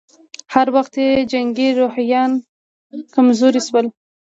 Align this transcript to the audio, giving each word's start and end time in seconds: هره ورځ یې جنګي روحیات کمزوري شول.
هره 0.53 0.71
ورځ 0.75 0.93
یې 1.03 1.09
جنګي 1.31 1.69
روحیات 1.79 2.33
کمزوري 3.15 3.61
شول. 3.67 3.85